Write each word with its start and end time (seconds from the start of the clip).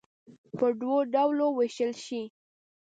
په 0.57 0.65
دوو 0.79 0.97
ډلو 1.13 1.47
ووېشل 1.51 1.91
شي. 2.05 2.21